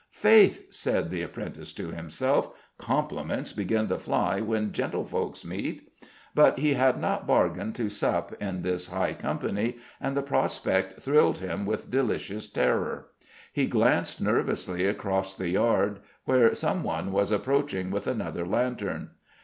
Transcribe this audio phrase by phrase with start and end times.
[0.17, 5.89] "Faith!" said the apprentice to himself, "compliments begin to fly when gentlefolks meet."
[6.33, 11.37] But he had not bargained to sup in this high company, and the prospect thrilled
[11.37, 13.09] him with delicious terror.
[13.53, 19.11] He glanced nervously across the yard, where some one was approaching with another lantern.